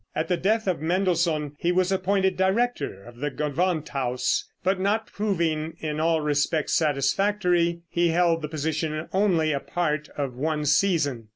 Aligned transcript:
At 0.15 0.29
the 0.29 0.35
death 0.37 0.65
of 0.67 0.81
Mendelssohn 0.81 1.53
he 1.59 1.71
was 1.71 1.91
appointed 1.91 2.35
director 2.35 3.03
of 3.03 3.17
the 3.17 3.29
Gewandhaus, 3.29 4.45
but 4.63 4.79
not 4.79 5.05
proving 5.05 5.75
in 5.79 5.99
all 5.99 6.21
respects 6.21 6.73
satisfactory 6.73 7.81
he 7.87 8.07
held 8.07 8.41
the 8.41 8.49
position 8.49 9.07
only 9.13 9.51
a 9.51 9.59
part 9.59 10.09
of 10.17 10.33
one 10.35 10.65
season. 10.65 11.27